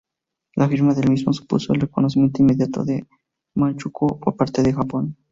La 0.55 0.67
firma 0.67 0.95
del 0.95 1.11
mismo 1.11 1.31
supuso 1.31 1.73
el 1.75 1.81
reconocimiento 1.81 2.41
inmediato 2.41 2.83
de 2.83 3.05
Manchukuo 3.53 4.19
por 4.19 4.35
parte 4.35 4.63
de 4.63 4.73
Japón. 4.73 5.15